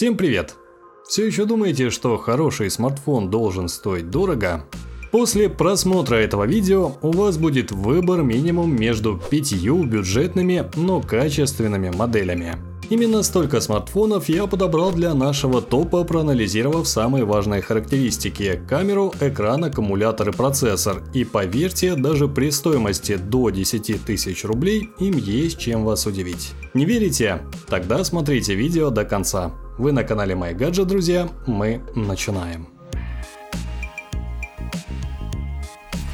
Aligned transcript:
Всем 0.00 0.16
привет! 0.16 0.54
Все 1.06 1.26
еще 1.26 1.44
думаете, 1.44 1.90
что 1.90 2.16
хороший 2.16 2.70
смартфон 2.70 3.28
должен 3.28 3.68
стоить 3.68 4.08
дорого? 4.08 4.64
После 5.10 5.50
просмотра 5.50 6.16
этого 6.16 6.44
видео 6.44 6.92
у 7.02 7.12
вас 7.12 7.36
будет 7.36 7.70
выбор 7.70 8.22
минимум 8.22 8.74
между 8.74 9.20
пятью 9.30 9.84
бюджетными, 9.84 10.64
но 10.74 11.02
качественными 11.02 11.90
моделями. 11.90 12.56
Именно 12.88 13.22
столько 13.22 13.60
смартфонов 13.60 14.30
я 14.30 14.46
подобрал 14.46 14.90
для 14.90 15.12
нашего 15.12 15.60
топа, 15.60 16.02
проанализировав 16.04 16.88
самые 16.88 17.26
важные 17.26 17.60
характеристики– 17.60 18.58
камеру, 18.70 19.12
экран, 19.20 19.64
аккумулятор 19.64 20.30
и 20.30 20.32
процессор. 20.32 21.02
И 21.12 21.24
поверьте, 21.24 21.94
даже 21.94 22.26
при 22.26 22.48
стоимости 22.50 23.16
до 23.16 23.50
10 23.50 24.02
тысяч 24.06 24.46
рублей 24.46 24.88
им 24.98 25.18
есть 25.18 25.58
чем 25.58 25.84
вас 25.84 26.06
удивить. 26.06 26.52
Не 26.72 26.86
верите? 26.86 27.42
Тогда 27.68 28.02
смотрите 28.02 28.54
видео 28.54 28.88
до 28.88 29.04
конца. 29.04 29.52
Вы 29.80 29.92
на 29.92 30.04
канале 30.04 30.34
MyGadget, 30.34 30.84
друзья, 30.84 31.26
мы 31.46 31.80
начинаем. 31.94 32.79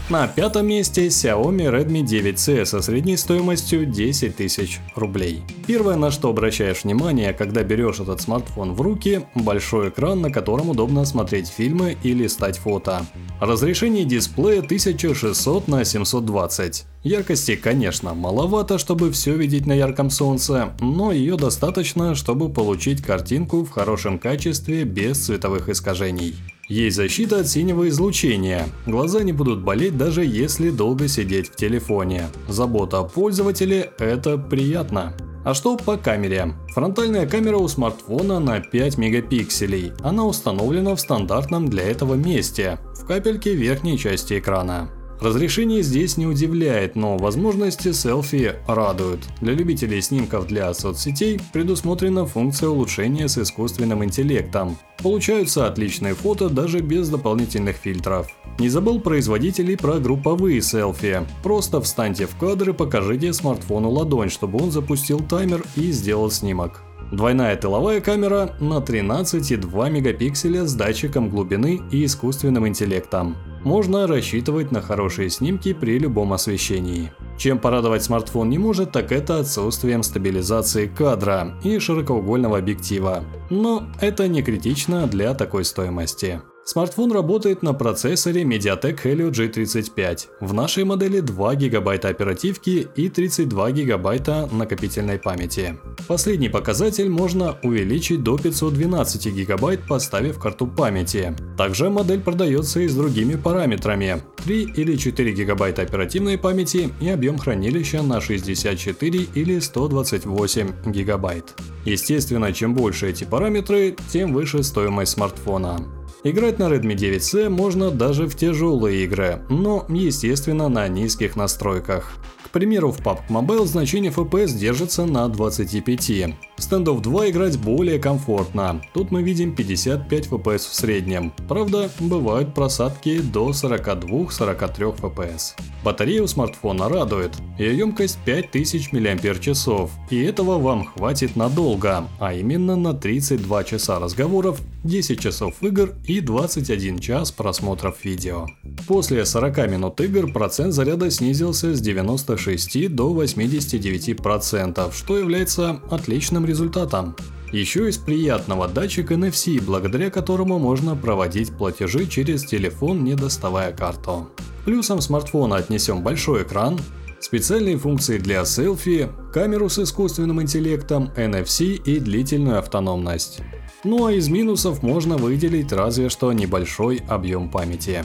На 0.09 0.28
пятом 0.28 0.69
месте 0.69 1.09
Xiaomi 1.09 1.69
Redmi 1.69 2.05
9C 2.05 2.64
со 2.64 2.80
средней 2.80 3.16
стоимостью 3.16 3.87
10 3.87 4.37
тысяч 4.37 4.78
рублей. 4.95 5.42
Первое, 5.66 5.97
на 5.97 6.12
что 6.12 6.28
обращаешь 6.28 6.84
внимание, 6.84 7.33
когда 7.33 7.64
берешь 7.64 7.98
этот 7.98 8.20
смартфон 8.20 8.74
в 8.74 8.80
руки– 8.83 9.27
большой 9.34 9.88
экран, 9.88 10.20
на 10.20 10.30
котором 10.30 10.70
удобно 10.70 11.05
смотреть 11.05 11.48
фильмы 11.48 11.97
и 12.05 12.12
листать 12.12 12.56
фото. 12.56 13.05
Разрешение 13.41 14.05
дисплея 14.05 14.61
1600 14.61 15.66
на 15.66 15.84
720. 15.84 16.84
Яркости, 17.02 17.56
конечно, 17.56 18.14
маловато, 18.14 18.78
чтобы 18.78 19.11
все 19.11 19.34
видеть 19.34 19.66
на 19.66 19.73
ярком 19.73 20.11
солнце, 20.11 20.73
но 20.80 21.11
ее 21.11 21.36
достаточно, 21.36 22.14
чтобы 22.14 22.48
получить 22.48 23.02
картинку 23.02 23.64
в 23.64 23.70
хорошем 23.70 24.20
качестве 24.20 24.84
без 24.84 25.19
цветовых 25.19 25.69
искажений. 25.69 26.36
Есть 26.69 26.97
защита 26.97 27.41
от 27.41 27.48
синего 27.48 27.89
излучения. 27.89 28.67
Глаза 28.86 29.22
не 29.22 29.33
будут 29.33 29.62
болеть 29.62 29.97
даже 29.97 30.25
если 30.25 30.70
долго 30.70 31.06
сидеть 31.06 31.48
в 31.48 31.56
телефоне. 31.56 32.25
Забота 32.48 32.98
о 32.98 33.05
пользователе– 33.05 33.92
это 33.98 34.36
приятно. 34.36 35.14
А 35.44 35.55
что 35.55 35.77
по 35.77 35.97
камере? 35.97 36.55
Фронтальная 36.75 37.25
камера 37.28 37.59
у 37.59 37.69
смартфона 37.69 38.41
на 38.41 38.59
5 38.59 38.98
мегапикселей. 38.98 39.92
Она 40.03 40.27
установлена 40.27 40.97
в 40.97 41.00
стандартном 41.00 41.69
для 41.69 41.84
этого 41.84 42.14
месте, 42.14 42.81
в 42.94 43.06
капельке 43.06 43.55
верхней 43.55 43.97
части 43.97 44.41
экрана. 44.41 44.91
Разрешение 45.20 45.83
здесь 45.83 46.17
не 46.17 46.27
удивляет, 46.27 46.95
но 46.95 47.17
возможности 47.17 47.92
селфи 47.92 48.55
радуют. 48.69 49.20
Для 49.41 49.55
любителей 49.55 50.03
снимков 50.03 50.47
для 50.47 50.72
соцсетей 50.75 51.41
предусмотрена 51.53 52.27
функция 52.27 52.69
улучшения 52.69 53.28
с 53.28 53.39
искусственным 53.39 54.05
интеллектом. 54.05 54.77
Получаются 55.03 55.67
отличные 55.67 56.14
фото 56.14 56.48
даже 56.48 56.81
без 56.81 57.09
дополнительных 57.09 57.77
фильтров. 57.77 58.28
Не 58.59 58.69
забыл 58.69 59.00
производитель 59.00 59.70
и 59.70 59.77
про 59.77 59.98
групповые 59.98 60.62
селфи. 60.62 61.22
Просто 61.42 61.81
встаньте 61.81 62.27
в 62.27 62.37
кадр 62.37 62.70
и 62.70 62.72
покажите 62.72 63.33
смартфону 63.33 63.91
ладонь, 63.91 64.31
чтобы 64.31 64.62
он 64.62 64.70
запустил 64.70 65.20
таймер 65.20 65.64
и 65.77 65.92
сделал 65.92 66.31
снимок. 66.31 66.83
Двойная 67.12 67.57
тыловая 67.57 68.01
камера 68.01 68.57
на 68.61 68.79
13,2 68.79 69.91
мегапикселя 69.91 70.67
с 70.67 70.75
датчиком 70.75 71.31
глубины 71.31 71.81
и 71.91 72.05
искусственным 72.05 72.67
интеллектом 72.67 73.37
можно 73.67 74.07
рассчитывать 74.07 74.71
на 74.71 74.81
хорошие 74.81 75.29
снимки 75.29 75.73
при 75.73 75.99
любом 75.99 76.33
освещении. 76.33 77.12
Чем 77.37 77.59
порадовать 77.59 78.05
смартфон 78.05 78.49
не 78.49 78.59
может, 78.59 78.93
так 78.93 79.11
это 79.11 79.41
отсутствием 79.41 80.05
стабилизации 80.05 80.87
кадра 80.87 81.59
и 81.65 81.79
широкоугольного 81.79 82.59
объектива. 82.59 83.25
Но 83.51 83.89
это 84.01 84.29
не 84.29 84.43
критично 84.43 85.09
для 85.09 85.34
такой 85.34 85.65
стоимости. 85.65 86.41
Смартфон 86.69 87.12
работает 87.12 87.62
на 87.62 87.75
процессоре 87.75 88.42
MediaTek 88.42 88.98
Helio 89.05 89.31
G35. 89.31 90.27
В 90.41 90.53
нашей 90.53 90.83
модели 90.83 91.20
2 91.20 91.55
ГБ 91.55 91.94
оперативки 91.94 92.88
и 92.97 93.09
32 93.09 93.71
ГБ 93.71 94.49
накопительной 94.50 95.21
памяти. 95.21 95.78
Последний 96.09 96.49
показатель 96.49 97.09
можно 97.09 97.56
увеличить 97.62 98.25
до 98.25 98.37
512 98.37 99.47
ГБ, 99.47 99.78
поставив 99.88 100.41
карту 100.41 100.66
памяти. 100.66 101.37
Также 101.56 101.88
модель 101.88 102.21
продается 102.21 102.81
и 102.81 102.88
с 102.88 102.97
другими 102.97 103.37
параметрами. 103.37 104.21
3 104.44 104.72
или 104.77 104.97
4 104.97 105.44
ГБ 105.44 105.69
оперативной 105.69 106.37
памяти 106.37 106.91
и 107.00 107.09
объем 107.09 107.38
хранилища 107.38 108.03
на 108.03 108.21
64 108.21 109.27
или 109.37 109.60
128 109.60 110.72
ГБ. 110.84 111.43
Естественно, 111.84 112.53
чем 112.53 112.75
больше 112.75 113.10
эти 113.10 113.22
параметры, 113.22 113.94
тем 114.10 114.34
выше 114.34 114.65
стоимость 114.65 115.12
смартфона. 115.12 115.96
Играть 116.25 116.59
на 116.59 116.65
Redmi 116.65 116.94
9C 116.94 117.49
можно 117.49 117.91
даже 117.91 118.27
в 118.27 118.34
тяжелые 118.34 119.04
игры, 119.04 119.43
но 119.49 119.87
естественно 119.88 120.69
на 120.69 120.88
низких 120.88 121.37
настройках. 121.37 122.12
К 122.43 122.50
примеру, 122.50 122.91
в 122.91 123.00
PUBG 123.00 123.28
Mobile 123.28 123.66
значение 123.66 124.10
FPS 124.10 124.56
держится 124.56 125.04
на 125.04 125.28
25. 125.28 126.34
В 126.56 126.61
Standoff 126.61 127.03
2 127.03 127.31
играть 127.31 127.59
более 127.59 127.99
комфортно. 127.99 128.81
Тут 128.94 129.11
мы 129.11 129.22
видим 129.22 129.55
55 129.55 130.28
FPS 130.28 130.71
в 130.71 130.75
среднем. 130.75 131.31
Правда, 131.49 131.91
бывают 132.00 132.55
просадки 132.55 133.21
до 133.21 133.50
42-43 133.50 134.97
FPS. 134.97 135.55
Батарея 135.84 136.22
у 136.22 136.27
смартфона 136.27 136.89
радует. 136.89 137.33
Ее 137.59 137.77
емкость 137.77 138.19
5000 138.25 138.93
мАч. 138.93 139.91
И 140.11 140.22
этого 140.22 140.59
вам 140.59 140.87
хватит 140.87 141.37
надолго, 141.37 142.09
а 142.19 142.33
именно 142.33 142.75
на 142.75 142.95
32 142.95 143.65
часа 143.65 144.00
разговоров, 144.00 144.61
10 144.83 145.21
часов 145.21 145.62
игр 145.62 145.91
и 146.06 146.21
21 146.21 146.99
час 146.99 147.33
просмотров 147.33 148.05
видео. 148.05 148.47
После 148.89 149.25
40 149.27 149.71
минут 149.71 150.00
игр 150.00 150.33
процент 150.33 150.72
заряда 150.72 151.11
снизился 151.11 151.75
с 151.75 151.81
96 151.81 152.89
до 152.95 153.15
89%, 153.22 154.93
что 154.93 155.19
является 155.19 155.81
отличным 155.91 156.46
результатом. 156.47 157.15
Еще 157.53 157.89
из 157.89 157.99
приятного 157.99 158.67
датчик 158.67 159.12
NFC, 159.12 159.62
благодаря 159.62 160.11
которому 160.11 160.59
можно 160.59 160.97
проводить 160.97 161.57
платежи 161.57 162.07
через 162.07 162.45
телефон, 162.45 163.05
не 163.05 163.15
доставая 163.15 163.73
карту. 163.73 164.29
Плюсом 164.65 165.01
смартфона 165.01 165.57
отнесем 165.57 166.03
большой 166.03 166.43
экран, 166.43 166.79
специальные 167.21 167.79
функции 167.79 168.19
для 168.19 168.45
селфи, 168.45 169.09
камеру 169.33 169.69
с 169.69 169.79
искусственным 169.79 170.43
интеллектом, 170.43 171.11
NFC 171.17 171.75
и 171.75 172.01
длительную 172.01 172.59
автономность. 172.59 173.41
Ну 173.84 174.07
а 174.07 174.13
из 174.13 174.28
минусов 174.28 174.83
можно 174.83 175.17
выделить 175.17 175.73
разве 175.73 176.09
что 176.09 176.33
небольшой 176.33 177.03
объем 177.09 177.51
памяти. 177.51 178.03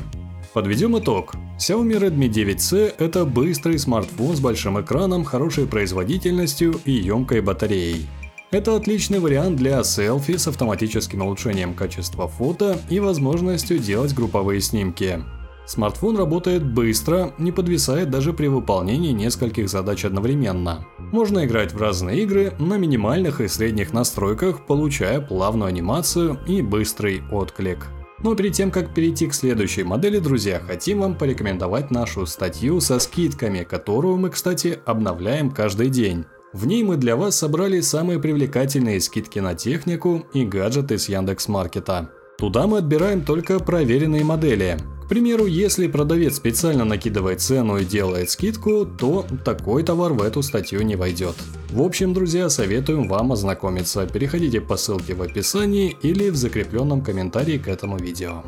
Подведем 0.53 0.99
итог. 0.99 1.33
Xiaomi 1.57 1.97
Redmi 1.97 2.29
9C– 2.29 2.95
это 2.97 3.25
быстрый 3.25 3.79
смартфон 3.79 4.35
с 4.35 4.39
большим 4.39 4.81
экраном, 4.81 5.23
хорошей 5.23 5.65
производительностью 5.65 6.79
и 6.85 6.91
емкой 6.91 7.41
батареей. 7.41 8.05
Это 8.51 8.75
отличный 8.75 9.19
вариант 9.19 9.55
для 9.55 9.81
селфи 9.81 10.35
с 10.35 10.45
автоматическим 10.45 11.21
улучшением 11.21 11.73
качества 11.73 12.27
фото 12.27 12.77
и 12.89 12.99
возможностью 12.99 13.79
делать 13.79 14.13
групповые 14.13 14.59
снимки. 14.59 15.23
Смартфон 15.65 16.17
работает 16.17 16.69
быстро, 16.69 17.33
не 17.37 17.53
подвисает 17.53 18.09
даже 18.09 18.33
при 18.33 18.47
выполнении 18.47 19.13
нескольких 19.13 19.69
задач 19.69 20.03
одновременно. 20.03 20.85
Можно 20.97 21.45
играть 21.45 21.73
в 21.73 21.81
разные 21.81 22.23
игры 22.23 22.51
на 22.59 22.77
минимальных 22.77 23.39
и 23.39 23.47
средних 23.47 23.93
настройках, 23.93 24.65
получая 24.65 25.21
плавную 25.21 25.69
анимацию 25.69 26.37
и 26.45 26.61
быстрый 26.61 27.23
отклик. 27.31 27.87
Но 28.19 28.35
перед 28.35 28.51
тем, 28.51 28.69
как 28.69 28.93
перейти 28.93 29.27
к 29.27 29.33
следующей 29.33 29.83
модели, 29.83 30.19
друзья, 30.19 30.59
хотим 30.59 30.99
вам 30.99 31.15
порекомендовать 31.15 31.89
нашу 31.89 32.25
статью 32.25 32.81
со 32.81 32.99
скидками, 32.99 33.63
которую 33.63 34.17
мы, 34.17 34.29
кстати, 34.29 34.79
обновляем 34.85 35.51
каждый 35.51 35.89
день. 35.89 36.25
В 36.53 36.67
ней 36.67 36.83
мы 36.83 36.97
для 36.97 37.15
вас 37.15 37.37
собрали 37.37 37.79
самые 37.79 38.19
привлекательные 38.19 38.99
скидки 38.99 39.39
на 39.39 39.55
технику 39.55 40.25
и 40.33 40.43
гаджеты 40.43 40.97
с 40.97 41.07
Яндекс.Маркета. 41.07 42.09
Туда 42.37 42.67
мы 42.67 42.79
отбираем 42.79 43.23
только 43.23 43.59
проверенные 43.59 44.25
модели. 44.25 44.77
К 45.05 45.07
примеру, 45.07 45.45
если 45.45 45.87
продавец 45.87 46.35
специально 46.35 46.83
накидывает 46.83 47.39
цену 47.39 47.77
и 47.77 47.85
делает 47.85 48.29
скидку, 48.29 48.85
то 48.85 49.25
такой 49.45 49.83
товар 49.83 50.11
в 50.11 50.21
эту 50.21 50.41
статью 50.41 50.81
не 50.81 50.97
войдет. 50.97 51.35
В 51.69 51.81
общем, 51.81 52.13
друзья, 52.13 52.49
советуем 52.49 53.07
вам 53.07 53.31
ознакомиться. 53.31 54.05
Переходите 54.05 54.59
по 54.59 54.75
ссылке 54.75 55.13
в 55.13 55.21
описании 55.21 55.95
или 56.01 56.29
в 56.29 56.35
закрепленном 56.35 57.01
комментарии 57.01 57.59
к 57.59 57.69
этому 57.69 57.97
видео. 57.97 58.43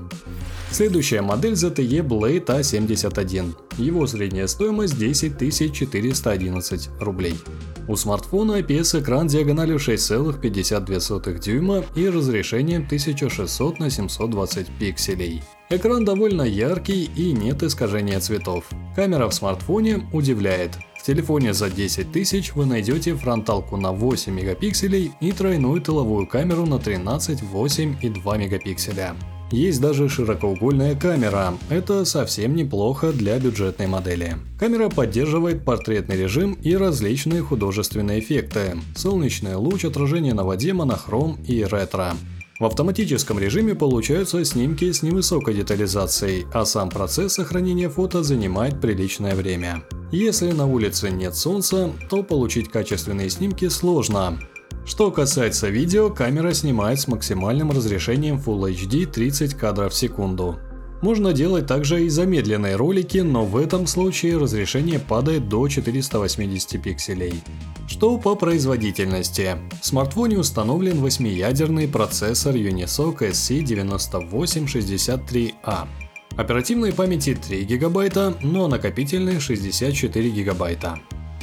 Следующая 0.72 1.22
модель 1.22 1.54
ZTE 1.54 2.06
Blade 2.06 2.48
A71. 2.48 3.54
Его 3.78 4.08
средняя 4.08 4.48
стоимость 4.48 4.98
10 4.98 5.38
411 5.74 6.90
рублей. 7.00 7.36
У 7.86 7.98
смартфона 7.98 8.62
IPS-экран 8.62 9.28
диагональю 9.28 9.76
6,52 9.76 11.40
дюйма 11.40 11.84
и 11.96 12.08
разрешением 12.08 12.84
1600 12.86 13.80
на 13.80 13.90
720 13.90 14.68
пикселей. 14.80 15.44
Экран 15.70 16.06
довольно 16.06 16.44
яркий 16.44 17.04
и 17.04 17.34
нет 17.34 17.62
искажения 17.62 18.22
цветов. 18.22 18.70
Камера 18.96 19.28
в 19.28 19.34
смартфоне 19.34 20.08
удивляет. 20.14 20.78
В 20.98 21.04
телефоне 21.06 21.54
за 21.54 21.70
10 21.70 22.14
тысяч 22.14 22.54
вы 22.54 22.66
найдете 22.66 23.16
фронталку 23.16 23.76
на 23.76 23.92
8 23.92 24.34
мегапикселей 24.34 25.12
и 25.20 25.34
тройную 25.34 25.82
тыловую 25.82 26.26
камеру 26.26 26.66
на 26.66 26.80
13, 26.80 27.42
8 27.42 27.96
и 28.02 28.10
2 28.10 28.38
мегапикселя. 28.38 29.14
Есть 29.54 29.82
даже 29.82 30.10
широкоугольная 30.10 30.96
камера, 30.96 31.54
это 31.70 32.06
совсем 32.06 32.56
неплохо 32.56 33.12
для 33.12 33.38
бюджетной 33.38 33.86
модели. 33.86 34.38
Камера 34.60 34.90
поддерживает 34.90 35.64
портретный 35.64 36.18
режим 36.18 36.54
и 36.54 36.76
различные 36.76 37.44
художественные 37.44 38.20
эффекты. 38.20 38.80
Солнечный 38.96 39.54
луч, 39.54 39.86
отражение 39.86 40.34
на 40.34 40.44
воде, 40.44 40.74
монохром 40.74 41.38
и 41.48 41.64
ретро. 41.64 42.16
В 42.60 42.66
автоматическом 42.66 43.38
режиме 43.38 43.76
получаются 43.76 44.44
снимки 44.44 44.92
с 44.92 45.04
невысокой 45.04 45.54
детализацией, 45.54 46.48
а 46.52 46.66
сам 46.66 46.90
процесс 46.90 47.34
сохранения 47.34 47.90
фото 47.90 48.24
занимает 48.24 48.82
приличное 48.82 49.36
время. 49.36 49.84
Если 50.12 50.52
на 50.52 50.66
улице 50.66 51.12
нет 51.12 51.36
солнца, 51.36 51.92
то 52.10 52.24
получить 52.24 52.70
качественные 52.70 53.30
снимки 53.30 53.70
сложно. 53.70 54.40
Что 54.86 55.12
касается 55.12 55.70
видео, 55.70 56.10
камера 56.10 56.52
снимает 56.54 57.00
с 57.00 57.08
максимальным 57.08 57.72
разрешением 57.72 58.36
Full 58.36 58.74
HD 58.74 59.06
30 59.06 59.54
кадров 59.54 59.94
в 59.94 59.96
секунду. 59.96 60.60
Можно 61.02 61.32
делать 61.34 61.68
также 61.68 62.06
и 62.06 62.10
замедленные 62.10 62.76
ролики, 62.76 63.20
но 63.20 63.46
в 63.46 63.56
этом 63.58 63.88
случае 63.88 64.38
разрешение 64.38 65.00
падает 65.00 65.48
до 65.50 65.68
480 65.68 66.82
пикселей. 66.82 67.44
Что 67.88 68.18
по 68.18 68.36
производительности. 68.36 69.58
В 69.82 69.86
смартфоне 69.86 70.40
установлен 70.40 71.04
8-ядерный 71.04 71.88
процессор 71.88 72.56
Unisoc 72.56 73.20
SC9863A. 73.20 75.88
Оперативной 76.36 76.92
памяти 76.94 77.36
3 77.36 77.64
ГБ, 77.66 78.38
но 78.42 78.68
накопительной 78.68 79.40
64 79.40 80.44
ГБ. 80.44 80.78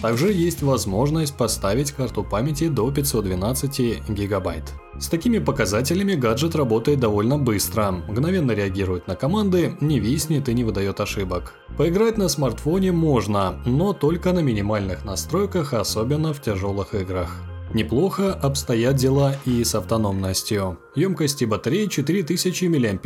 Также 0.02 0.32
есть 0.32 0.62
возможность 0.62 1.36
поставить 1.36 1.92
карту 1.92 2.24
памяти 2.24 2.68
до 2.68 2.90
512 2.90 4.08
гигабайт. 4.08 4.72
С 4.98 5.08
такими 5.08 5.38
показателями 5.38 6.14
гаджет 6.14 6.54
работает 6.54 7.00
довольно 7.00 7.38
быстро, 7.38 7.90
мгновенно 7.90 8.52
реагирует 8.52 9.06
на 9.06 9.14
команды, 9.14 9.76
не 9.80 10.00
виснет 10.00 10.48
и 10.48 10.54
не 10.54 10.64
выдает 10.64 11.00
ошибок. 11.00 11.54
Поиграть 11.76 12.18
на 12.18 12.28
смартфоне 12.28 12.92
можно, 12.92 13.62
но 13.66 13.92
только 13.92 14.32
на 14.32 14.40
минимальных 14.40 15.04
настройках, 15.04 15.74
особенно 15.74 16.32
в 16.32 16.40
тяжелых 16.40 16.94
играх. 16.94 17.36
Неплохо 17.72 18.32
обстоят 18.32 18.96
дела 18.96 19.36
и 19.44 19.62
с 19.62 19.74
автономностью. 19.74 20.78
Емкости 20.96 21.44
батареи 21.44 21.86
4000 21.86 22.64
мАч, 22.64 23.00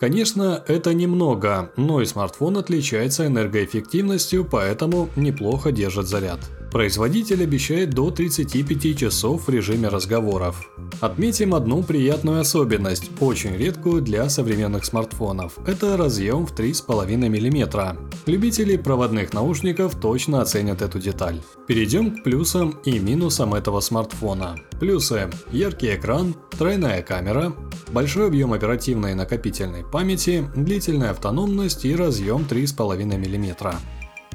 Конечно, 0.00 0.62
это 0.68 0.94
немного, 0.94 1.72
но 1.76 2.00
и 2.00 2.06
смартфон 2.06 2.56
отличается 2.58 3.26
энергоэффективностью, 3.26 4.44
поэтому 4.44 5.08
неплохо 5.16 5.72
держит 5.72 6.06
заряд. 6.06 6.38
Производитель 6.70 7.42
обещает 7.42 7.90
до 7.90 8.10
35 8.10 8.98
часов 8.98 9.46
в 9.46 9.50
режиме 9.50 9.88
разговоров. 9.88 10.70
Отметим 11.00 11.54
одну 11.54 11.82
приятную 11.82 12.40
особенность, 12.40 13.10
очень 13.20 13.56
редкую 13.56 14.02
для 14.02 14.28
современных 14.28 14.84
смартфонов. 14.84 15.54
Это 15.66 15.96
разъем 15.96 16.46
в 16.46 16.52
3,5 16.52 17.16
мм. 17.16 17.96
Любители 18.26 18.76
проводных 18.76 19.32
наушников 19.32 19.98
точно 19.98 20.42
оценят 20.42 20.82
эту 20.82 20.98
деталь. 20.98 21.40
Перейдем 21.66 22.16
к 22.16 22.22
плюсам 22.22 22.78
и 22.84 22.98
минусам 22.98 23.54
этого 23.54 23.80
смартфона. 23.80 24.56
Плюсы. 24.78 25.30
Яркий 25.50 25.94
экран, 25.94 26.34
тройная 26.50 27.02
камера, 27.02 27.54
большой 27.92 28.26
объем 28.26 28.52
оперативной 28.52 29.12
и 29.12 29.14
накопительной 29.14 29.84
памяти, 29.84 30.50
длительная 30.54 31.10
автономность 31.12 31.86
и 31.86 31.96
разъем 31.96 32.46
3,5 32.48 33.04
мм 33.04 33.78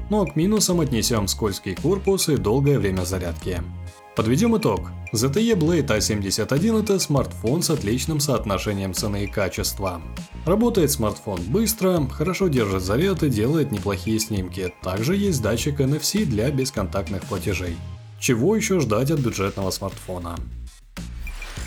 но 0.10 0.26
к 0.26 0.36
минусам 0.36 0.80
отнесем 0.80 1.28
скользкий 1.28 1.76
корпус 1.76 2.30
и 2.30 2.38
долгое 2.38 2.80
время 2.80 3.04
зарядки. 3.04 3.62
Подведем 4.16 4.56
итог. 4.56 4.92
ZTE 5.12 5.56
Blade 5.56 5.88
A71 5.88 6.82
это 6.82 7.00
смартфон 7.00 7.64
с 7.64 7.72
отличным 7.72 8.20
соотношением 8.20 8.94
цены 8.94 9.24
и 9.24 9.28
качества. 9.28 10.02
Работает 10.46 10.92
смартфон 10.92 11.42
быстро, 11.48 12.08
хорошо 12.12 12.48
держит 12.48 12.84
заряд 12.84 13.24
и 13.24 13.30
делает 13.30 13.72
неплохие 13.72 14.20
снимки. 14.20 14.72
Также 14.84 15.16
есть 15.16 15.42
датчик 15.42 15.80
NFC 15.80 16.26
для 16.26 16.52
бесконтактных 16.52 17.24
платежей. 17.24 17.76
Чего 18.20 18.56
еще 18.56 18.80
ждать 18.80 19.10
от 19.10 19.20
бюджетного 19.20 19.72
смартфона? 19.72 20.36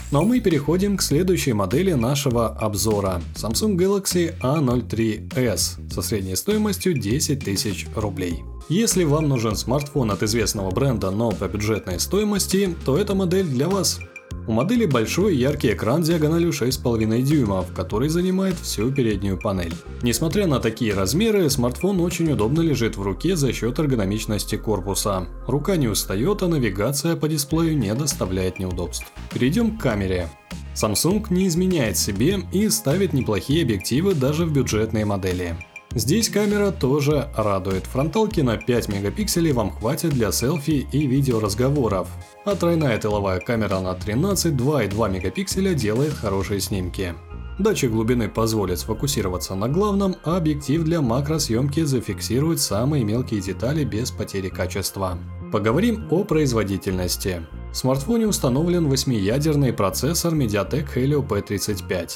Ну 0.09 0.21
а 0.21 0.23
мы 0.23 0.39
переходим 0.39 0.95
к 0.95 1.01
следующей 1.01 1.51
модели 1.51 1.91
нашего 1.91 2.47
обзора– 2.47 3.21
Samsung 3.35 3.75
Galaxy 3.75 4.33
A03s 4.39 5.91
со 5.91 6.01
средней 6.01 6.37
стоимостью 6.37 6.93
10 6.93 7.43
тысяч 7.43 7.87
рублей. 7.93 8.41
Если 8.69 9.03
вам 9.03 9.27
нужен 9.27 9.57
смартфон 9.57 10.11
от 10.11 10.23
известного 10.23 10.71
бренда, 10.71 11.11
но 11.11 11.31
по 11.31 11.49
бюджетной 11.49 11.99
стоимости, 11.99 12.73
то 12.85 12.97
эта 12.97 13.15
модель 13.15 13.47
для 13.47 13.67
вас. 13.67 13.99
У 14.47 14.53
модели 14.53 14.85
большой 14.85 15.35
яркий 15.35 15.73
экран 15.73 16.01
диагональю 16.01 16.51
6,5 16.51 17.21
дюймов, 17.21 17.73
который 17.73 18.07
занимает 18.07 18.55
всю 18.55 18.91
переднюю 18.91 19.37
панель. 19.37 19.73
Несмотря 20.03 20.47
на 20.47 20.59
такие 20.59 20.93
размеры, 20.93 21.49
смартфон 21.49 21.99
очень 21.99 22.31
удобно 22.31 22.61
лежит 22.61 22.95
в 22.95 23.01
руке 23.01 23.35
за 23.35 23.51
счет 23.51 23.77
эргономичности 23.77 24.55
корпуса. 24.55 25.27
Рука 25.47 25.75
не 25.75 25.89
устает, 25.89 26.43
а 26.43 26.47
навигация 26.47 27.17
по 27.17 27.27
дисплею 27.27 27.77
не 27.77 27.93
доставляет 27.93 28.57
неудобств. 28.57 29.11
Перейдем 29.33 29.77
к 29.77 29.81
камере. 29.81 30.29
Samsung 30.75 31.25
не 31.29 31.47
изменяет 31.47 31.97
себе 31.97 32.39
и 32.53 32.69
ставит 32.69 33.11
неплохие 33.11 33.63
объективы 33.63 34.13
даже 34.13 34.45
в 34.45 34.53
бюджетные 34.53 35.05
модели. 35.05 35.57
Здесь 35.97 36.29
камера 36.29 36.69
тоже 36.69 37.27
радует. 37.35 37.87
Фронталки 37.87 38.41
на 38.41 38.55
5 38.55 38.89
мегапикселей 38.89 39.51
вам 39.51 39.71
хватит 39.71 40.11
для 40.11 40.31
селфи 40.31 40.87
и 40.91 41.07
видеоразговоров. 41.07 42.07
А 42.45 42.55
тройная 42.55 42.99
тыловая 42.99 43.39
камера 43.39 43.79
на 43.79 43.95
13, 43.95 44.53
2,2 44.53 45.11
мегапикселя 45.11 45.73
делает 45.73 46.13
хорошие 46.13 46.59
снимки. 46.59 47.15
Датчик 47.57 47.89
глубины 47.89 48.29
позволит 48.29 48.77
сфокусироваться 48.77 49.55
на 49.55 49.67
главном, 49.69 50.15
а 50.23 50.37
объектив 50.37 50.83
для 50.83 51.01
макросъемки 51.01 51.83
зафиксирует 51.83 52.59
самые 52.59 53.03
мелкие 53.03 53.41
детали 53.41 53.83
без 53.83 54.11
потери 54.11 54.49
качества. 54.49 55.17
Поговорим 55.51 56.07
о 56.11 56.23
производительности. 56.23 57.41
В 57.71 57.75
смартфоне 57.75 58.27
установлен 58.27 58.85
8-ядерный 58.85 59.73
процессор 59.73 60.35
MediaTek 60.35 60.93
Helio 60.93 61.27
P35. 61.27 62.09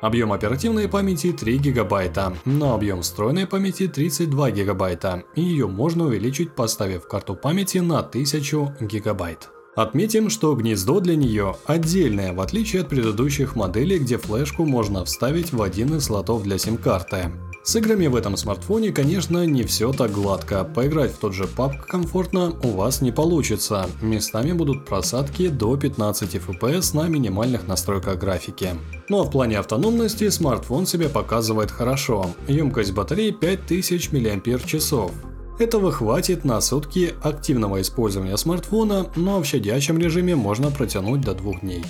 Объем 0.00 0.32
оперативной 0.32 0.88
памяти 0.88 1.32
3 1.32 1.58
гигабайта, 1.58 2.34
но 2.46 2.74
объем 2.74 3.02
встроенной 3.02 3.46
памяти 3.46 3.86
32 3.86 4.50
гигабайта, 4.50 5.24
и 5.34 5.42
ее 5.42 5.66
можно 5.66 6.06
увеличить, 6.06 6.54
поставив 6.54 7.06
карту 7.06 7.34
памяти 7.34 7.78
на 7.78 7.98
1000 7.98 8.76
гигабайт. 8.80 9.50
Отметим, 9.76 10.30
что 10.30 10.54
гнездо 10.54 11.00
для 11.00 11.16
нее 11.16 11.54
отдельное, 11.66 12.32
в 12.32 12.40
отличие 12.40 12.82
от 12.82 12.88
предыдущих 12.88 13.56
моделей, 13.56 13.98
где 13.98 14.16
флешку 14.16 14.64
можно 14.64 15.04
вставить 15.04 15.52
в 15.52 15.62
один 15.62 15.94
из 15.96 16.04
слотов 16.04 16.42
для 16.42 16.58
сим-карты. 16.58 17.30
С 17.70 17.76
играми 17.76 18.08
в 18.08 18.16
этом 18.16 18.36
смартфоне, 18.36 18.90
конечно, 18.90 19.46
не 19.46 19.62
все 19.62 19.92
так 19.92 20.10
гладко. 20.10 20.64
Поиграть 20.64 21.12
в 21.12 21.18
тот 21.18 21.34
же 21.34 21.44
PUBG 21.44 21.86
комфортно 21.86 22.52
у 22.64 22.70
вас 22.70 23.00
не 23.00 23.12
получится. 23.12 23.88
Местами 24.02 24.50
будут 24.50 24.86
просадки 24.86 25.46
до 25.46 25.76
15 25.76 26.34
FPS 26.34 26.96
на 26.96 27.06
минимальных 27.06 27.68
настройках 27.68 28.18
графики. 28.18 28.70
Ну 29.08 29.20
а 29.20 29.22
в 29.22 29.30
плане 29.30 29.60
автономности 29.60 30.30
смартфон 30.30 30.84
себя 30.84 31.08
показывает 31.08 31.70
хорошо. 31.70 32.32
Емкость 32.48 32.90
батареи 32.90 33.30
5000 33.30 34.10
мАч. 34.10 35.29
Этого 35.60 35.92
хватит 35.92 36.46
на 36.46 36.58
сутки 36.62 37.12
активного 37.22 37.82
использования 37.82 38.38
смартфона, 38.38 39.08
но 39.14 39.42
в 39.42 39.44
щадящем 39.44 39.98
режиме 39.98 40.34
можно 40.34 40.70
протянуть 40.70 41.20
до 41.20 41.34
двух 41.34 41.60
дней. 41.60 41.84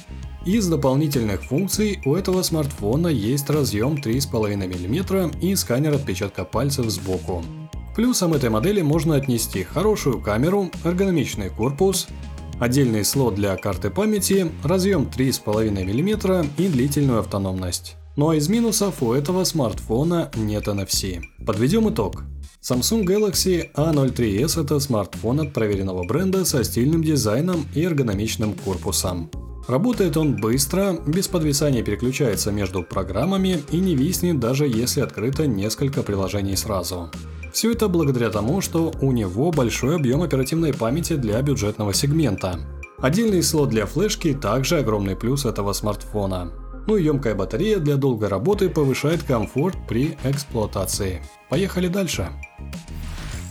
Из 0.44 0.66
дополнительных 0.66 1.44
функций 1.44 2.00
у 2.04 2.16
этого 2.16 2.42
смартфона 2.42 3.06
есть 3.06 3.48
разъем 3.48 3.94
3,5 3.94 4.56
мм 4.56 5.30
и 5.40 5.54
сканер 5.54 5.94
отпечатка 5.94 6.44
пальцев 6.44 6.90
сбоку. 6.90 7.44
Плюсом 7.94 8.34
этой 8.34 8.50
модели 8.50 8.82
можно 8.82 9.14
отнести 9.14 9.62
хорошую 9.62 10.20
камеру, 10.20 10.68
эргономичный 10.82 11.50
корпус, 11.50 12.08
отдельный 12.58 13.04
слот 13.04 13.36
для 13.36 13.56
карты 13.56 13.90
памяти, 13.90 14.50
разъем 14.64 15.08
3,5 15.16 15.70
мм 15.70 16.44
и 16.58 16.66
длительную 16.66 17.20
автономность. 17.20 17.94
А 18.22 18.34
из 18.34 18.48
минусов 18.48 19.02
у 19.02 19.12
этого 19.12 19.44
смартфона 19.44 20.30
нет 20.36 20.68
NFC. 20.68 21.20
Подведем 21.46 21.88
итог. 21.88 22.22
Samsung 22.62 23.04
Galaxy 23.04 23.72
A03s– 23.74 24.62
это 24.64 24.78
смартфон 24.78 25.40
от 25.40 25.52
проверенного 25.54 26.04
бренда 26.04 26.44
со 26.44 26.62
стильным 26.62 27.02
дизайном 27.02 27.66
и 27.74 27.82
эргономичным 27.82 28.52
корпусом. 28.52 29.30
Работает 29.66 30.16
он 30.16 30.36
быстро, 30.36 30.98
без 31.06 31.28
подвисания 31.28 31.82
переключается 31.82 32.52
между 32.52 32.82
программами 32.82 33.62
и 33.72 33.78
не 33.78 33.96
виснет 33.96 34.38
даже 34.38 34.68
если 34.68 35.00
открыто 35.00 35.46
несколько 35.46 36.02
приложений 36.02 36.56
сразу. 36.56 37.10
Все 37.52 37.72
это 37.72 37.88
благодаря 37.88 38.28
тому, 38.28 38.60
что 38.60 38.92
у 39.00 39.12
него 39.12 39.50
большой 39.50 39.96
объем 39.96 40.22
оперативной 40.22 40.74
памяти 40.74 41.14
для 41.14 41.40
бюджетного 41.40 41.94
сегмента. 41.94 42.60
Отдельный 42.98 43.42
слот 43.42 43.70
для 43.70 43.86
флешки 43.86 44.34
также 44.34 44.78
огромный 44.78 45.16
плюс 45.16 45.46
этого 45.46 45.72
смартфона. 45.72 46.52
Ну 46.90 46.96
и 46.96 47.04
емкая 47.04 47.36
батарея 47.36 47.78
для 47.78 47.96
долгой 47.96 48.26
работы 48.26 48.68
повышает 48.68 49.22
комфорт 49.22 49.76
при 49.86 50.16
эксплуатации. 50.24 51.22
Поехали 51.48 51.86
дальше. 51.86 52.30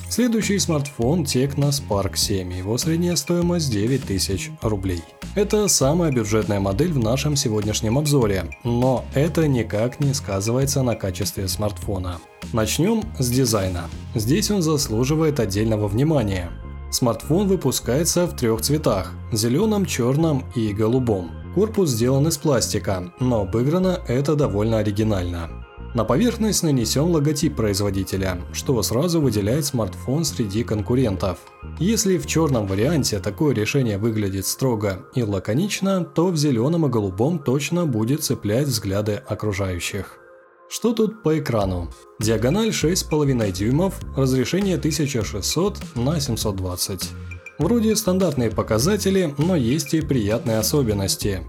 Следующий 0.10 0.60
смартфон 0.60 1.24
Tecno 1.24 1.70
Spark 1.70 2.18
7, 2.18 2.52
его 2.52 2.78
средняя 2.78 3.16
стоимость 3.16 3.72
9000 3.72 4.52
рублей. 4.62 5.02
Это 5.36 5.70
самая 5.70 6.12
бюджетная 6.12 6.60
модель 6.60 6.92
в 6.92 7.00
нашем 7.00 7.38
сегодняшнем 7.38 7.98
обзоре, 7.98 8.44
но 8.66 9.06
это 9.14 9.48
никак 9.48 10.02
не 10.02 10.14
сказывается 10.14 10.84
на 10.84 10.96
качестве 10.96 11.48
смартфона. 11.48 12.20
Начнем 12.52 13.04
с 13.20 13.30
дизайна. 13.30 13.86
Здесь 14.16 14.52
он 14.52 14.62
заслуживает 14.62 15.40
отдельного 15.40 15.88
внимания. 15.88 16.52
Смартфон 16.92 17.48
выпускается 17.48 18.26
в 18.26 18.36
трех 18.36 18.60
цветах– 18.60 19.14
зеленом, 19.32 19.86
черном 19.86 20.44
и 20.56 20.74
голубом. 20.74 21.39
Корпус 21.56 21.90
сделан 21.90 22.28
из 22.28 22.38
пластика, 22.38 23.12
но 23.20 23.42
обыграно 23.42 24.00
это 24.08 24.36
довольно 24.36 24.78
оригинально. 24.80 25.50
На 25.96 26.04
поверхность 26.04 26.62
нанесен 26.62 27.06
логотип 27.06 27.56
производителя, 27.56 28.40
что 28.54 28.82
сразу 28.84 29.20
выделяет 29.20 29.66
смартфон 29.66 30.24
среди 30.24 30.64
конкурентов. 30.64 31.40
Если 31.80 32.20
в 32.20 32.28
черном 32.28 32.68
варианте 32.68 33.18
такое 33.20 33.56
решение 33.56 33.98
выглядит 33.98 34.46
строго 34.46 35.08
и 35.16 35.24
лаконично, 35.24 36.06
то 36.06 36.28
в 36.28 36.38
зеленом 36.38 36.86
и 36.86 36.90
голубом 36.90 37.40
точно 37.40 37.88
будет 37.88 38.24
цеплять 38.24 38.68
взгляды 38.68 39.14
окружающих. 39.14 40.20
Что 40.70 40.94
тут 40.94 41.24
по 41.24 41.40
экрану? 41.40 41.90
Диагональ 42.20 42.70
6,5 42.70 43.52
дюймов, 43.52 43.96
разрешение 44.16 44.76
1600 44.76 45.96
на 45.96 46.20
720. 46.20 47.10
Вроде 47.60 47.96
стандартные 47.98 48.50
показатели, 48.50 49.36
но 49.38 49.56
есть 49.56 49.94
и 49.94 50.00
приятные 50.00 50.60
особенности. 50.60 51.42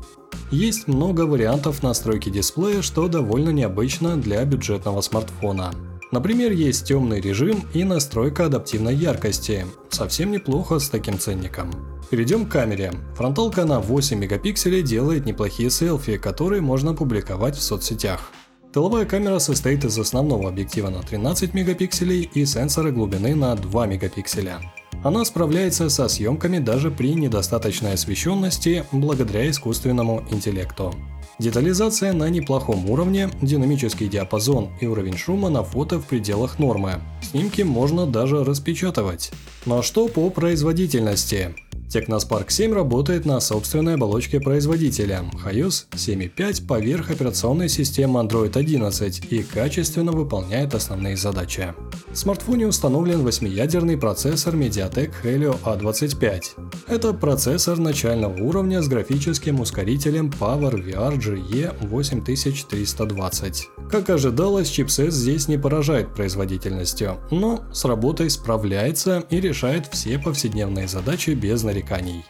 Есть 0.50 0.88
много 0.88 1.20
вариантов 1.20 1.84
настройки 1.84 2.28
дисплея, 2.28 2.82
что 2.82 3.06
довольно 3.06 3.50
необычно 3.50 4.16
для 4.16 4.44
бюджетного 4.44 5.00
смартфона. 5.02 5.72
Например, 6.10 6.50
есть 6.50 6.88
темный 6.88 7.20
режим 7.20 7.62
и 7.72 7.84
настройка 7.84 8.46
адаптивной 8.46 8.96
яркости. 8.96 9.64
Совсем 9.90 10.32
неплохо 10.32 10.80
с 10.80 10.88
таким 10.88 11.16
ценником. 11.16 11.70
Перейдем 12.10 12.46
к 12.46 12.50
камере. 12.50 12.92
Фронталка 13.14 13.64
на 13.64 13.78
8 13.78 14.18
мегапикселей 14.18 14.82
делает 14.82 15.26
неплохие 15.26 15.70
селфи, 15.70 16.16
которые 16.16 16.60
можно 16.60 16.92
публиковать 16.92 17.56
в 17.56 17.62
соцсетях. 17.62 18.32
Тыловая 18.72 19.04
камера 19.04 19.38
состоит 19.38 19.84
из 19.84 19.96
основного 19.96 20.48
объектива 20.48 20.90
на 20.90 21.02
13 21.02 21.54
мегапикселей 21.54 22.28
и 22.34 22.44
сенсора 22.44 22.90
глубины 22.90 23.36
на 23.36 23.54
2 23.54 23.86
мегапикселя. 23.86 24.60
Она 25.02 25.24
справляется 25.24 25.88
со 25.88 26.08
съемками 26.08 26.58
даже 26.58 26.90
при 26.90 27.14
недостаточной 27.14 27.94
освещенности 27.94 28.84
благодаря 28.92 29.48
искусственному 29.48 30.24
интеллекту. 30.30 30.94
Детализация 31.38 32.12
на 32.12 32.28
неплохом 32.28 32.90
уровне, 32.90 33.30
динамический 33.40 34.08
диапазон 34.08 34.68
и 34.78 34.86
уровень 34.86 35.16
шума 35.16 35.48
на 35.48 35.64
фото 35.64 35.98
в 35.98 36.04
пределах 36.04 36.58
нормы. 36.58 37.00
Снимки 37.22 37.62
можно 37.62 38.06
даже 38.06 38.44
распечатывать. 38.44 39.32
Но 39.64 39.80
что 39.80 40.08
по 40.08 40.28
производительности? 40.28 41.54
Technospark 41.92 42.50
7 42.50 42.72
работает 42.72 43.24
на 43.24 43.40
собственной 43.40 43.94
оболочке 43.94 44.38
производителя 44.38 45.24
iOS 45.44 45.86
7.5 45.90 46.64
поверх 46.64 47.10
операционной 47.10 47.68
системы 47.68 48.20
Android 48.20 48.56
11 48.56 49.32
и 49.32 49.42
качественно 49.42 50.12
выполняет 50.12 50.72
основные 50.74 51.16
задачи. 51.16 51.74
В 52.12 52.14
смартфоне 52.14 52.68
установлен 52.68 53.26
8-ядерный 53.26 53.96
процессор 53.96 54.54
MediaTek 54.54 55.10
Helio 55.24 55.58
A25. 55.64 56.42
Это 56.86 57.12
процессор 57.12 57.78
начального 57.78 58.40
уровня 58.40 58.82
с 58.82 58.88
графическим 58.88 59.58
ускорителем 59.58 60.30
PowerVR 60.30 61.18
GE 61.18 61.88
8320. 61.88 63.68
Как 63.90 64.10
ожидалось, 64.10 64.68
чипсет 64.68 65.12
здесь 65.12 65.48
не 65.48 65.58
поражает 65.58 66.14
производительностью, 66.14 67.18
но 67.32 67.64
с 67.72 67.84
работой 67.84 68.30
справляется 68.30 69.24
и 69.28 69.40
решает 69.40 69.88
все 69.90 70.20
повседневные 70.20 70.86
задачи 70.86 71.30
без 71.30 71.64
нареканий 71.64 71.79
нареканий. 71.80 72.24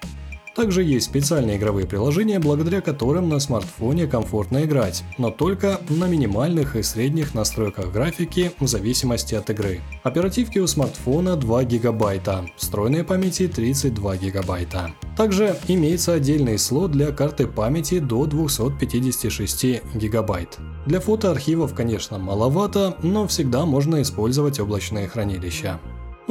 Также 0.57 0.83
есть 0.83 1.07
специальные 1.07 1.59
игровые 1.59 1.87
приложения, 1.87 2.41
благодаря 2.41 2.81
которым 2.81 3.29
на 3.29 3.39
смартфоне 3.39 4.09
комфортно 4.09 4.65
играть, 4.65 5.05
но 5.17 5.31
только 5.31 5.81
на 5.89 6.07
минимальных 6.07 6.75
и 6.75 6.83
средних 6.83 7.35
настройках 7.35 7.93
графики 7.93 8.51
в 8.59 8.67
зависимости 8.67 9.37
от 9.37 9.49
игры. 9.49 9.81
Оперативки 10.03 10.59
у 10.59 10.67
смартфона 10.67 11.37
2 11.37 11.65
гигабайта, 11.65 12.47
встроенной 12.57 13.05
памяти 13.05 13.47
32 13.47 14.17
гигабайта. 14.17 14.91
Также 15.17 15.57
имеется 15.69 16.15
отдельный 16.15 16.59
слот 16.59 16.91
для 16.91 17.13
карты 17.13 17.47
памяти 17.47 18.01
до 18.01 18.27
256 18.27 19.95
гигабайт. 19.95 20.59
Для 20.85 20.99
фотоархивов, 20.99 21.75
конечно, 21.75 22.19
маловато, 22.19 22.97
но 23.05 23.27
всегда 23.29 23.65
можно 23.67 24.03
использовать 24.03 24.59
облачные 24.59 25.07
хранилища. 25.07 25.79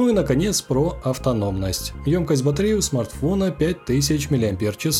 Ну 0.00 0.08
и 0.08 0.12
наконец 0.12 0.62
про 0.62 0.98
автономность. 1.04 1.92
Емкость 2.06 2.42
батареи 2.42 2.72
у 2.72 2.80
смартфона 2.80 3.50
5000 3.50 4.30
мАч. 4.30 4.94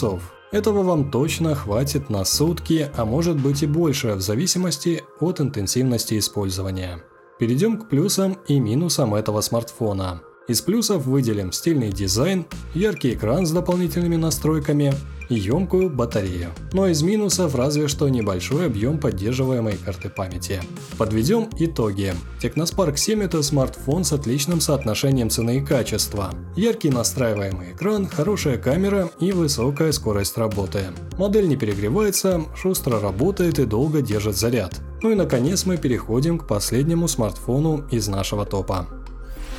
Этого 0.53 0.83
вам 0.83 1.11
точно 1.11 1.55
хватит 1.55 2.11
на 2.11 2.23
сутки, 2.27 2.91
а 2.95 3.07
может 3.07 3.41
быть 3.41 3.63
и 3.63 3.67
больше, 3.67 4.13
в 4.13 4.21
зависимости 4.21 5.03
от 5.19 5.41
интенсивности 5.41 6.19
использования. 6.19 7.03
Перейдем 7.39 7.79
к 7.79 7.89
плюсам 7.89 8.37
и 8.47 8.61
минусам 8.61 9.15
этого 9.15 9.41
смартфона. 9.41 10.21
Из 10.49 10.61
плюсов 10.61 11.07
выделим 11.07 11.53
стильный 11.53 11.91
дизайн, 11.91 12.47
яркий 12.75 13.15
экран 13.15 13.47
с 13.47 13.53
дополнительными 13.53 14.17
настройками, 14.17 14.95
и 15.31 15.37
емкую 15.37 15.89
батарею. 15.89 16.51
Но 16.73 16.89
из 16.89 17.03
минусов 17.03 17.55
разве 17.55 17.89
что 17.89 18.09
небольшой 18.09 18.67
объем 18.67 18.99
поддерживаемой 18.99 19.79
карты 19.79 20.11
памяти. 20.11 20.61
Подведем 20.99 21.49
итоги. 21.59 22.13
Technospark 22.43 22.97
7 22.97 23.23
это 23.23 23.43
смартфон 23.43 24.05
с 24.05 24.13
отличным 24.13 24.61
соотношением 24.61 25.31
цены 25.31 25.59
и 25.59 25.65
качества. 25.65 26.35
Яркий 26.57 26.91
настраиваемый 26.91 27.73
экран, 27.73 28.07
хорошая 28.07 28.59
камера 28.59 29.09
и 29.21 29.33
высокая 29.33 29.93
скорость 29.93 30.37
работы. 30.37 30.87
Модель 31.17 31.49
не 31.49 31.57
перегревается, 31.57 32.43
шустро 32.57 33.01
работает 33.01 33.59
и 33.61 33.65
долго 33.65 34.03
держит 34.03 34.37
заряд. 34.37 34.81
Ну 35.03 35.13
и 35.13 35.15
наконец 35.15 35.65
мы 35.65 35.79
переходим 35.79 36.39
к 36.39 36.47
последнему 36.47 37.09
смартфону 37.09 37.87
из 37.91 38.09
нашего 38.09 38.45
топа. 38.45 38.87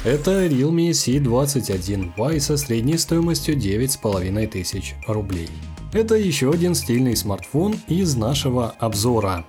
Это 0.04 0.48
Realme 0.48 0.90
C21Y 0.90 2.40
со 2.40 2.58
средней 2.58 2.98
стоимостью 2.98 3.56
9500 3.56 4.96
рублей. 5.08 5.48
Это 5.94 6.16
еще 6.16 6.50
один 6.50 6.74
стильный 6.74 7.16
смартфон 7.16 7.76
из 7.88 8.16
нашего 8.16 8.72
обзора. 8.80 9.46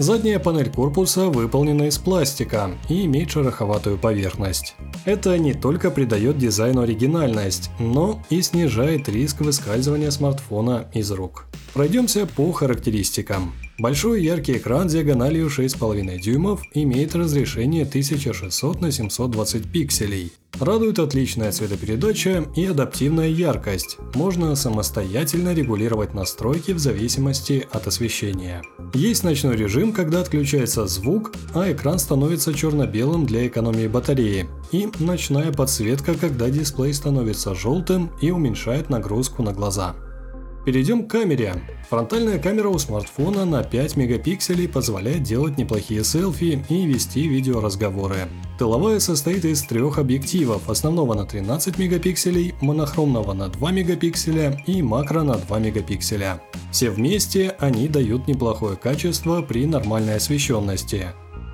Задняя 0.00 0.40
панель 0.40 0.70
корпуса 0.70 1.26
выполнена 1.26 1.84
из 1.84 1.98
пластика 1.98 2.72
и 2.88 3.04
имеет 3.04 3.30
шероховатую 3.30 3.96
поверхность. 3.96 4.74
Это 5.04 5.38
не 5.38 5.54
только 5.54 5.92
придает 5.92 6.36
дизайну 6.36 6.80
оригинальность, 6.80 7.70
но 7.78 8.20
и 8.28 8.42
снижает 8.42 9.08
риск 9.08 9.40
выскальзывания 9.40 10.10
смартфона 10.10 10.88
из 10.92 11.12
рук. 11.12 11.46
Пройдемся 11.74 12.26
по 12.26 12.50
характеристикам. 12.50 13.52
Большой 13.78 14.22
яркий 14.22 14.58
экран 14.58 14.86
диагональю 14.86 15.46
6,5 15.46 16.18
дюймов 16.18 16.62
имеет 16.74 17.14
разрешение 17.14 17.84
1600 17.84 18.80
на 18.80 18.92
720 18.92 19.72
пикселей. 19.72 20.32
Радует 20.60 20.98
отличная 20.98 21.50
цветопередача 21.50 22.44
и 22.54 22.66
адаптивная 22.66 23.28
яркость. 23.28 23.96
Можно 24.14 24.54
самостоятельно 24.54 25.54
регулировать 25.54 26.12
настройки 26.12 26.72
в 26.72 26.78
зависимости 26.78 27.66
от 27.72 27.86
освещения. 27.86 28.62
Есть 28.92 29.24
ночной 29.24 29.56
режим, 29.56 29.92
когда 29.92 30.20
отключается 30.20 30.86
звук, 30.86 31.32
а 31.54 31.72
экран 31.72 31.98
становится 31.98 32.52
черно-белым 32.52 33.24
для 33.24 33.46
экономии 33.46 33.86
батареи. 33.86 34.46
И 34.70 34.88
ночная 34.98 35.50
подсветка, 35.50 36.14
когда 36.14 36.50
дисплей 36.50 36.92
становится 36.92 37.54
желтым 37.54 38.10
и 38.20 38.30
уменьшает 38.30 38.90
нагрузку 38.90 39.42
на 39.42 39.52
глаза. 39.52 39.96
Перейдем 40.64 41.06
к 41.06 41.10
камере. 41.10 41.54
Фронтальная 41.90 42.38
камера 42.38 42.68
у 42.68 42.78
смартфона 42.78 43.44
на 43.44 43.64
5 43.64 43.96
мегапикселей 43.96 44.68
позволяет 44.68 45.24
делать 45.24 45.58
неплохие 45.58 46.04
селфи 46.04 46.64
и 46.68 46.86
вести 46.86 47.26
видеоразговоры. 47.26 48.28
Тыловая 48.58 49.00
состоит 49.00 49.44
из 49.44 49.62
трех 49.62 49.98
объективов, 49.98 50.70
основного 50.70 51.14
на 51.14 51.26
13 51.26 51.78
мегапикселей, 51.78 52.54
монохромного 52.60 53.32
на 53.32 53.48
2 53.48 53.72
мегапикселя 53.72 54.62
и 54.66 54.82
макро 54.82 55.22
на 55.22 55.34
2 55.34 55.58
мегапикселя. 55.58 56.40
Все 56.70 56.90
вместе 56.90 57.56
они 57.58 57.88
дают 57.88 58.28
неплохое 58.28 58.76
качество 58.76 59.42
при 59.42 59.66
нормальной 59.66 60.16
освещенности. 60.16 61.08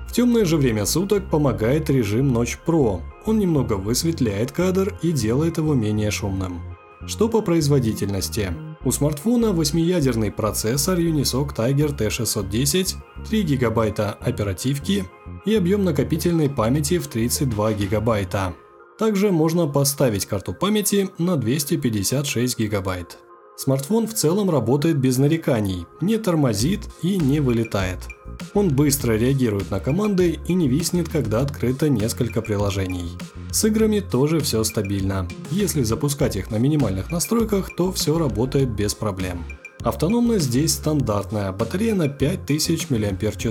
В 0.07 0.13
темное 0.13 0.45
же 0.45 0.57
время 0.57 0.85
суток 0.85 1.29
помогает 1.31 1.89
режим 1.89 2.27
Ночь 2.31 2.59
Pro. 2.63 3.01
Он 3.25 3.39
немного 3.39 3.73
высветляет 3.73 4.51
кадр 4.51 4.97
и 5.01 5.11
делает 5.11 5.57
его 5.57 5.73
менее 5.73 6.11
шумным. 6.11 6.61
Что 7.05 7.27
по 7.27 7.41
производительности? 7.41 8.53
У 8.89 8.91
смартфона 8.91 9.53
8-ядерный 9.53 10.31
процессор 10.31 10.97
Unisoc 10.97 11.55
Tiger 11.55 11.95
T610, 11.95 12.95
3 13.29 13.43
ГБ 13.43 14.17
оперативки 14.19 15.05
и 15.45 15.53
объем 15.53 15.83
накопительной 15.83 16.49
памяти 16.49 16.97
в 16.97 17.07
32 17.07 17.73
ГБ. 17.73 18.27
Также 18.97 19.31
можно 19.31 19.67
поставить 19.67 20.25
карту 20.25 20.55
памяти 20.55 21.07
на 21.19 21.37
256 21.37 22.57
ГБ. 22.57 23.05
Смартфон 23.59 24.07
в 24.07 24.13
целом 24.13 24.49
работает 24.49 24.97
без 24.99 25.17
нареканий, 25.17 25.85
не 25.99 26.17
тормозит 26.17 26.79
и 27.01 27.17
не 27.17 27.41
вылетает. 27.41 27.97
Он 28.53 28.69
быстро 28.69 29.17
реагирует 29.17 29.69
на 29.69 29.81
команды 29.81 30.39
и 30.47 30.53
не 30.53 30.69
виснет, 30.69 31.09
когда 31.09 31.41
открыто 31.41 31.89
несколько 31.89 32.41
приложений. 32.41 33.17
С 33.51 33.65
играми 33.65 33.99
тоже 33.99 34.39
все 34.39 34.63
стабильно. 34.63 35.27
Если 35.51 35.83
запускать 35.83 36.37
их 36.37 36.51
на 36.51 36.55
минимальных 36.55 37.11
настройках, 37.11 37.75
то 37.75 37.91
все 37.91 38.17
работает 38.17 38.69
без 38.69 38.93
проблем. 38.93 39.43
Автономность 39.81 40.45
здесь 40.45 40.75
стандартная, 40.75 41.51
батарея 41.51 41.95
на 41.95 42.07
5000 42.07 42.89
мАч. 42.89 43.45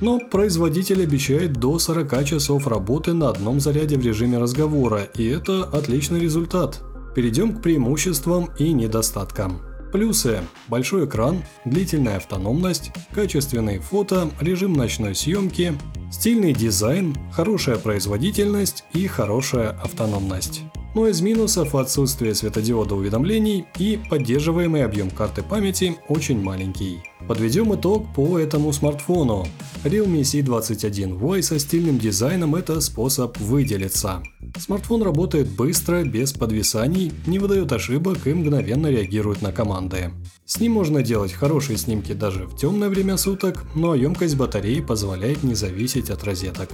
Но 0.00 0.20
производитель 0.20 1.02
обещает 1.02 1.54
до 1.54 1.80
40 1.80 2.24
часов 2.24 2.68
работы 2.68 3.14
на 3.14 3.30
одном 3.30 3.58
заряде 3.58 3.96
в 3.96 4.06
режиме 4.06 4.38
разговора, 4.38 5.08
и 5.16 5.26
это 5.26 5.64
отличный 5.64 6.20
результат. 6.20 6.84
Перейдем 7.14 7.56
к 7.56 7.62
преимуществам 7.62 8.50
и 8.58 8.72
недостаткам. 8.72 9.60
Плюсы– 9.92 10.40
большой 10.68 11.06
экран, 11.06 11.44
длительная 11.64 12.16
автономность, 12.16 12.90
качественные 13.14 13.78
фото, 13.78 14.30
режим 14.40 14.72
ночной 14.72 15.14
съемки, 15.14 15.74
стильный 16.10 16.52
дизайн, 16.52 17.16
хорошая 17.32 17.76
производительность 17.76 18.82
и 18.92 19.06
хорошая 19.06 19.70
автономность. 19.70 20.62
Но 20.94 21.08
из 21.08 21.20
минусов 21.20 21.74
отсутствие 21.74 22.36
светодиода 22.36 22.94
уведомлений 22.94 23.66
и 23.78 23.98
поддерживаемый 24.08 24.84
объем 24.84 25.10
карты 25.10 25.42
памяти 25.42 25.96
очень 26.08 26.40
маленький. 26.40 27.02
Подведем 27.26 27.74
итог 27.74 28.06
по 28.14 28.38
этому 28.38 28.72
смартфону. 28.72 29.46
Realme 29.82 30.20
C21Y 30.20 31.42
со 31.42 31.58
стильным 31.58 31.98
дизайном– 31.98 32.54
это 32.56 32.80
способ 32.80 33.36
выделиться. 33.38 34.22
Смартфон 34.56 35.02
работает 35.02 35.48
быстро, 35.48 36.04
без 36.04 36.32
подвисаний, 36.32 37.12
не 37.26 37.40
выдает 37.40 37.72
ошибок 37.72 38.26
и 38.26 38.34
мгновенно 38.34 38.86
реагирует 38.86 39.42
на 39.42 39.52
команды. 39.52 40.12
С 40.44 40.60
ним 40.60 40.72
можно 40.72 41.02
делать 41.02 41.32
хорошие 41.32 41.76
снимки 41.76 42.12
даже 42.12 42.46
в 42.46 42.56
темное 42.56 42.88
время 42.88 43.16
суток, 43.16 43.64
но 43.74 43.94
емкость 43.94 44.36
батареи 44.36 44.80
позволяет 44.80 45.42
не 45.42 45.54
зависеть 45.54 46.10
от 46.10 46.22
розеток. 46.22 46.68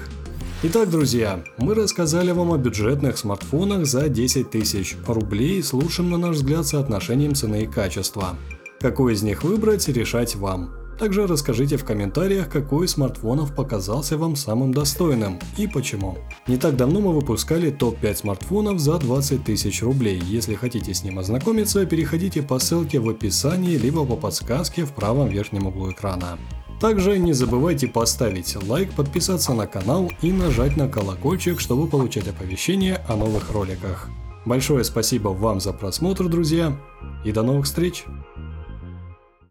Итак, 0.62 0.90
друзья, 0.90 1.42
мы 1.56 1.74
рассказали 1.74 2.32
вам 2.32 2.52
о 2.52 2.58
бюджетных 2.58 3.16
смартфонах 3.16 3.86
за 3.86 4.10
10 4.10 4.50
тысяч 4.50 4.94
рублей 5.06 5.62
с 5.62 5.72
лучшим, 5.72 6.10
на 6.10 6.18
наш 6.18 6.36
взгляд, 6.36 6.66
соотношением 6.66 7.34
цены 7.34 7.62
и 7.62 7.66
качества. 7.66 8.36
Какой 8.78 9.14
из 9.14 9.22
них 9.22 9.42
выбрать, 9.42 9.88
решать 9.88 10.36
вам. 10.36 10.74
Также 10.98 11.26
расскажите 11.26 11.78
в 11.78 11.86
комментариях, 11.86 12.50
какой 12.50 12.84
из 12.84 12.90
смартфонов 12.90 13.54
показался 13.54 14.18
вам 14.18 14.36
самым 14.36 14.74
достойным 14.74 15.38
и 15.56 15.66
почему. 15.66 16.18
Не 16.46 16.58
так 16.58 16.76
давно 16.76 17.00
мы 17.00 17.14
выпускали 17.14 17.70
топ-5 17.70 18.16
смартфонов 18.16 18.80
за 18.80 18.98
20 18.98 19.42
тысяч 19.42 19.82
рублей. 19.82 20.20
Если 20.22 20.56
хотите 20.56 20.92
с 20.92 21.02
ним 21.02 21.20
ознакомиться, 21.20 21.86
переходите 21.86 22.42
по 22.42 22.58
ссылке 22.58 23.00
в 23.00 23.08
описании, 23.08 23.78
либо 23.78 24.04
по 24.04 24.14
подсказке 24.14 24.84
в 24.84 24.92
правом 24.92 25.28
верхнем 25.28 25.68
углу 25.68 25.90
экрана. 25.90 26.38
Также 26.80 27.18
не 27.18 27.34
забывайте 27.34 27.88
поставить 27.88 28.56
лайк, 28.66 28.92
подписаться 28.94 29.52
на 29.52 29.66
канал 29.66 30.10
и 30.22 30.32
нажать 30.32 30.78
на 30.78 30.88
колокольчик, 30.88 31.60
чтобы 31.60 31.86
получать 31.86 32.26
оповещения 32.26 33.04
о 33.06 33.16
новых 33.16 33.50
роликах. 33.52 34.08
Большое 34.46 34.82
спасибо 34.84 35.28
вам 35.28 35.60
за 35.60 35.74
просмотр, 35.74 36.28
друзья, 36.28 36.74
и 37.22 37.32
до 37.32 37.42
новых 37.42 37.66
встреч! 37.66 38.04